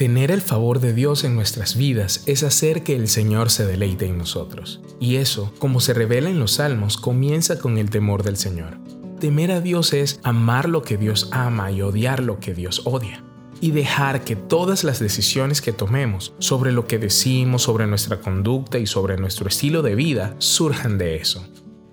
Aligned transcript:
Tener 0.00 0.30
el 0.30 0.40
favor 0.40 0.80
de 0.80 0.94
Dios 0.94 1.24
en 1.24 1.34
nuestras 1.34 1.76
vidas 1.76 2.22
es 2.24 2.42
hacer 2.42 2.82
que 2.84 2.96
el 2.96 3.06
Señor 3.06 3.50
se 3.50 3.66
deleite 3.66 4.06
en 4.06 4.16
nosotros. 4.16 4.80
Y 4.98 5.16
eso, 5.16 5.52
como 5.58 5.78
se 5.78 5.92
revela 5.92 6.30
en 6.30 6.40
los 6.40 6.52
Salmos, 6.52 6.96
comienza 6.96 7.58
con 7.58 7.76
el 7.76 7.90
temor 7.90 8.22
del 8.22 8.38
Señor. 8.38 8.78
Temer 9.18 9.50
a 9.50 9.60
Dios 9.60 9.92
es 9.92 10.18
amar 10.22 10.70
lo 10.70 10.80
que 10.80 10.96
Dios 10.96 11.28
ama 11.32 11.70
y 11.70 11.82
odiar 11.82 12.22
lo 12.22 12.40
que 12.40 12.54
Dios 12.54 12.80
odia. 12.86 13.22
Y 13.60 13.72
dejar 13.72 14.24
que 14.24 14.36
todas 14.36 14.84
las 14.84 15.00
decisiones 15.00 15.60
que 15.60 15.74
tomemos 15.74 16.32
sobre 16.38 16.72
lo 16.72 16.86
que 16.86 16.98
decimos, 16.98 17.64
sobre 17.64 17.86
nuestra 17.86 18.22
conducta 18.22 18.78
y 18.78 18.86
sobre 18.86 19.18
nuestro 19.18 19.48
estilo 19.48 19.82
de 19.82 19.96
vida 19.96 20.34
surjan 20.38 20.96
de 20.96 21.16
eso. 21.16 21.46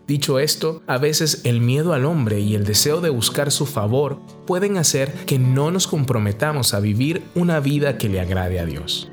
Dicho 0.08 0.40
esto, 0.40 0.82
a 0.88 0.98
veces 0.98 1.42
el 1.44 1.60
miedo 1.60 1.94
al 1.94 2.06
hombre 2.06 2.40
y 2.40 2.56
el 2.56 2.64
deseo 2.64 3.02
de 3.02 3.10
buscar 3.10 3.52
su 3.52 3.66
favor 3.66 4.22
pueden 4.46 4.78
hacer 4.78 5.12
que 5.26 5.38
no 5.38 5.70
nos 5.70 5.86
comprometamos 5.86 6.74
a 6.74 6.80
vivir 6.80 7.24
una 7.36 7.60
vida 7.60 7.98
que 7.98 8.08
le 8.08 8.22
agrade 8.22 8.62
a 8.62 8.66
Dios. 8.66 9.12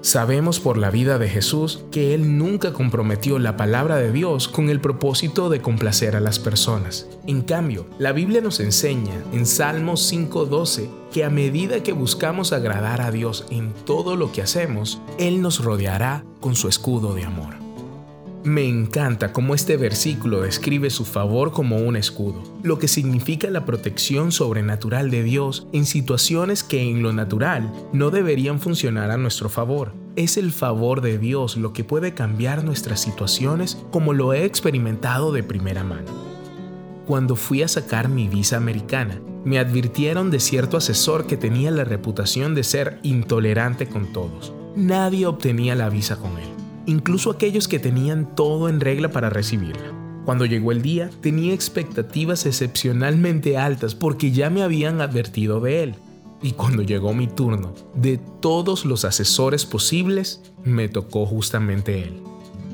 Sabemos 0.00 0.60
por 0.60 0.78
la 0.78 0.90
vida 0.90 1.18
de 1.18 1.28
Jesús 1.28 1.84
que 1.90 2.14
Él 2.14 2.38
nunca 2.38 2.72
comprometió 2.72 3.40
la 3.40 3.56
palabra 3.56 3.96
de 3.96 4.12
Dios 4.12 4.46
con 4.46 4.68
el 4.68 4.80
propósito 4.80 5.48
de 5.48 5.60
complacer 5.60 6.14
a 6.14 6.20
las 6.20 6.38
personas. 6.38 7.08
En 7.26 7.42
cambio, 7.42 7.86
la 7.98 8.12
Biblia 8.12 8.40
nos 8.40 8.60
enseña 8.60 9.14
en 9.32 9.44
Salmos 9.44 10.02
5:12 10.12 10.88
que 11.12 11.24
a 11.24 11.30
medida 11.30 11.82
que 11.82 11.92
buscamos 11.92 12.52
agradar 12.52 13.00
a 13.00 13.10
Dios 13.10 13.44
en 13.50 13.72
todo 13.72 14.14
lo 14.16 14.30
que 14.30 14.42
hacemos, 14.42 15.00
Él 15.18 15.40
nos 15.40 15.64
rodeará 15.64 16.24
con 16.40 16.54
su 16.54 16.68
escudo 16.68 17.14
de 17.14 17.24
amor. 17.24 17.61
Me 18.44 18.68
encanta 18.68 19.32
cómo 19.32 19.54
este 19.54 19.76
versículo 19.76 20.40
describe 20.40 20.90
su 20.90 21.04
favor 21.04 21.52
como 21.52 21.76
un 21.76 21.94
escudo, 21.94 22.42
lo 22.64 22.76
que 22.76 22.88
significa 22.88 23.48
la 23.50 23.64
protección 23.64 24.32
sobrenatural 24.32 25.12
de 25.12 25.22
Dios 25.22 25.68
en 25.72 25.86
situaciones 25.86 26.64
que 26.64 26.82
en 26.82 27.04
lo 27.04 27.12
natural 27.12 27.72
no 27.92 28.10
deberían 28.10 28.58
funcionar 28.58 29.12
a 29.12 29.16
nuestro 29.16 29.48
favor. 29.48 29.94
Es 30.16 30.36
el 30.36 30.50
favor 30.50 31.02
de 31.02 31.18
Dios 31.18 31.56
lo 31.56 31.72
que 31.72 31.84
puede 31.84 32.14
cambiar 32.14 32.64
nuestras 32.64 33.00
situaciones 33.00 33.78
como 33.92 34.12
lo 34.12 34.32
he 34.32 34.44
experimentado 34.44 35.30
de 35.30 35.44
primera 35.44 35.84
mano. 35.84 36.10
Cuando 37.06 37.36
fui 37.36 37.62
a 37.62 37.68
sacar 37.68 38.08
mi 38.08 38.26
visa 38.26 38.56
americana, 38.56 39.20
me 39.44 39.60
advirtieron 39.60 40.32
de 40.32 40.40
cierto 40.40 40.76
asesor 40.76 41.28
que 41.28 41.36
tenía 41.36 41.70
la 41.70 41.84
reputación 41.84 42.56
de 42.56 42.64
ser 42.64 42.98
intolerante 43.04 43.86
con 43.86 44.12
todos. 44.12 44.52
Nadie 44.74 45.26
obtenía 45.26 45.76
la 45.76 45.88
visa 45.90 46.16
con 46.16 46.36
él 46.38 46.51
incluso 46.86 47.30
aquellos 47.30 47.68
que 47.68 47.78
tenían 47.78 48.34
todo 48.34 48.68
en 48.68 48.80
regla 48.80 49.10
para 49.10 49.30
recibirla. 49.30 49.92
Cuando 50.24 50.46
llegó 50.46 50.70
el 50.70 50.82
día, 50.82 51.10
tenía 51.20 51.52
expectativas 51.52 52.46
excepcionalmente 52.46 53.58
altas 53.58 53.94
porque 53.94 54.30
ya 54.30 54.50
me 54.50 54.62
habían 54.62 55.00
advertido 55.00 55.60
de 55.60 55.82
él. 55.82 55.94
Y 56.42 56.52
cuando 56.52 56.82
llegó 56.82 57.12
mi 57.12 57.26
turno, 57.26 57.72
de 57.94 58.18
todos 58.40 58.84
los 58.84 59.04
asesores 59.04 59.64
posibles, 59.64 60.40
me 60.64 60.88
tocó 60.88 61.26
justamente 61.26 62.02
él. 62.02 62.20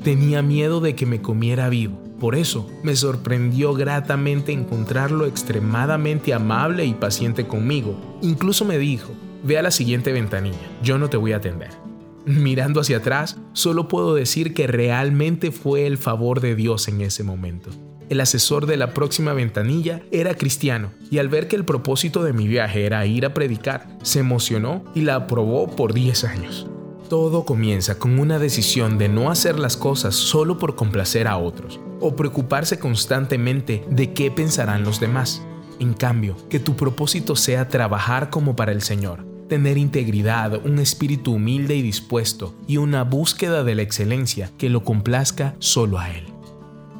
Tenía 0.03 0.41
miedo 0.41 0.79
de 0.79 0.95
que 0.95 1.05
me 1.05 1.21
comiera 1.21 1.69
vivo. 1.69 1.99
Por 2.19 2.35
eso 2.35 2.69
me 2.83 2.95
sorprendió 2.95 3.73
gratamente 3.73 4.51
encontrarlo 4.51 5.25
extremadamente 5.25 6.33
amable 6.33 6.85
y 6.85 6.93
paciente 6.93 7.47
conmigo. 7.47 7.95
Incluso 8.21 8.65
me 8.65 8.77
dijo, 8.77 9.11
ve 9.43 9.57
a 9.57 9.61
la 9.61 9.71
siguiente 9.71 10.11
ventanilla, 10.11 10.57
yo 10.83 10.97
no 10.97 11.09
te 11.09 11.17
voy 11.17 11.31
a 11.31 11.37
atender. 11.37 11.88
Mirando 12.29 12.79
hacia 12.79 12.97
atrás, 12.97 13.37
solo 13.53 13.87
puedo 13.87 14.13
decir 14.13 14.53
que 14.53 14.67
realmente 14.67 15.51
fue 15.51 15.87
el 15.87 15.97
favor 15.97 16.41
de 16.41 16.53
Dios 16.53 16.87
en 16.87 17.01
ese 17.01 17.23
momento. 17.23 17.71
El 18.07 18.21
asesor 18.21 18.67
de 18.67 18.77
la 18.77 18.93
próxima 18.93 19.33
ventanilla 19.33 20.03
era 20.11 20.35
cristiano 20.35 20.91
y 21.09 21.17
al 21.17 21.27
ver 21.27 21.47
que 21.47 21.55
el 21.55 21.65
propósito 21.65 22.21
de 22.21 22.33
mi 22.33 22.47
viaje 22.47 22.85
era 22.85 23.03
ir 23.07 23.25
a 23.25 23.33
predicar, 23.33 23.97
se 24.03 24.19
emocionó 24.19 24.83
y 24.93 25.01
la 25.01 25.15
aprobó 25.15 25.75
por 25.75 25.95
10 25.95 26.23
años. 26.25 26.67
Todo 27.09 27.45
comienza 27.45 27.97
con 27.97 28.19
una 28.19 28.37
decisión 28.37 28.99
de 28.99 29.09
no 29.09 29.31
hacer 29.31 29.57
las 29.57 29.75
cosas 29.75 30.13
solo 30.13 30.59
por 30.59 30.75
complacer 30.75 31.27
a 31.27 31.39
otros 31.39 31.79
o 31.99 32.15
preocuparse 32.15 32.77
constantemente 32.77 33.83
de 33.89 34.13
qué 34.13 34.29
pensarán 34.29 34.83
los 34.83 34.99
demás. 34.99 35.41
En 35.79 35.95
cambio, 35.95 36.37
que 36.47 36.59
tu 36.59 36.75
propósito 36.75 37.35
sea 37.35 37.69
trabajar 37.69 38.29
como 38.29 38.55
para 38.55 38.71
el 38.71 38.83
Señor, 38.83 39.25
tener 39.49 39.77
integridad, 39.77 40.65
un 40.65 40.79
espíritu 40.79 41.33
humilde 41.33 41.75
y 41.75 41.81
dispuesto 41.81 42.55
y 42.67 42.77
una 42.77 43.03
búsqueda 43.03 43.65
de 43.65 43.75
la 43.75 43.81
excelencia 43.81 44.49
que 44.57 44.69
lo 44.69 44.85
complazca 44.85 45.55
solo 45.59 45.99
a 45.99 46.09
Él. 46.09 46.25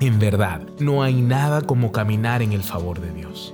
En 0.01 0.19
verdad, 0.19 0.61
no 0.79 1.03
hay 1.03 1.21
nada 1.21 1.61
como 1.61 1.91
caminar 1.93 2.41
en 2.41 2.51
el 2.51 2.63
favor 2.63 2.99
de 2.99 3.13
Dios. 3.13 3.53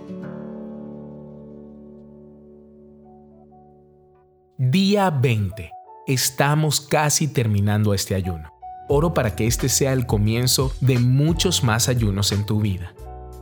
Día 4.57 5.09
20. 5.09 5.69
Estamos 6.07 6.81
casi 6.81 7.27
terminando 7.27 7.93
este 7.93 8.15
ayuno. 8.15 8.49
Oro 8.87 9.13
para 9.13 9.35
que 9.35 9.47
este 9.47 9.69
sea 9.69 9.91
el 9.91 10.05
comienzo 10.05 10.71
de 10.79 10.99
muchos 10.99 11.63
más 11.63 11.89
ayunos 11.89 12.31
en 12.31 12.45
tu 12.45 12.61
vida. 12.61 12.93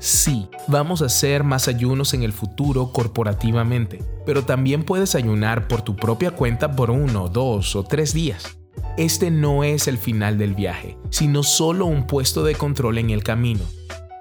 Sí, 0.04 0.50
vamos 0.68 1.02
a 1.02 1.06
hacer 1.06 1.46
más 1.46 1.70
ayunos 1.70 2.14
en 2.14 2.24
el 2.24 2.34
futuro 2.34 2.92
corporativamente, 2.92 4.04
pero 4.26 4.44
también 4.44 4.84
puedes 4.84 5.16
ayunar 5.16 5.70
por 5.70 5.82
tu 5.82 5.96
propia 5.96 6.32
cuenta 6.32 6.76
por 6.76 6.92
uno, 6.92 7.30
dos 7.30 7.78
o 7.78 7.86
tres 7.86 8.14
días. 8.14 8.58
Este 8.98 9.32
no 9.32 9.64
es 9.64 9.88
el 9.88 9.98
final 9.98 10.38
del 10.38 10.56
viaje, 10.56 10.98
sino 11.10 11.42
solo 11.42 11.86
un 11.86 12.06
puesto 12.06 12.44
de 12.44 12.54
control 12.56 12.98
en 12.98 13.12
el 13.12 13.24
camino. 13.24 13.62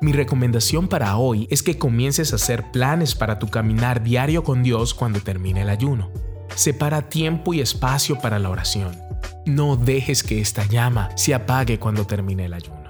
Mi 0.00 0.12
recomendación 0.12 0.86
para 0.86 1.16
hoy 1.16 1.48
es 1.50 1.64
que 1.64 1.78
comiences 1.78 2.32
a 2.32 2.36
hacer 2.36 2.70
planes 2.70 3.16
para 3.16 3.40
tu 3.40 3.48
caminar 3.48 4.04
diario 4.04 4.44
con 4.44 4.62
Dios 4.62 4.94
cuando 4.94 5.18
termine 5.18 5.62
el 5.62 5.68
ayuno. 5.68 6.12
Separa 6.54 7.08
tiempo 7.08 7.54
y 7.54 7.60
espacio 7.60 8.20
para 8.20 8.38
la 8.38 8.50
oración. 8.50 8.96
No 9.46 9.74
dejes 9.74 10.22
que 10.22 10.40
esta 10.40 10.64
llama 10.64 11.08
se 11.16 11.34
apague 11.34 11.80
cuando 11.80 12.06
termine 12.06 12.44
el 12.44 12.54
ayuno. 12.54 12.81